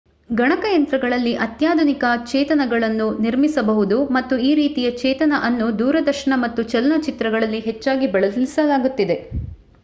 ಗಣಕಯಂತ್ರಗಳಲ್ಲಿ 0.31 1.33
ಅತ್ಯಾಧುನಿಕ 1.37 2.03
ಚೇತನಗಳನ್ನು 2.25 3.07
ನಿರ್ಮಿಸಬಹುದು 3.19 3.97
ಮತ್ತು 4.15 4.37
ಈ 4.43 4.55
ರೀತಿಯ 4.55 4.89
ಚೇತನ 4.97 5.33
ಅನ್ನು 5.43 5.67
ದೂರದರ್ಶನ 5.79 6.39
ಮತ್ತು 6.43 6.63
ಚಲನಚಿತ್ರಗಳಲ್ಲಿ 6.73 7.61
ಹೆಚ್ಚಾಗಿ 7.69 8.09
ಬಳಸಲಾಗುತ್ತಿದೆ 8.09 9.19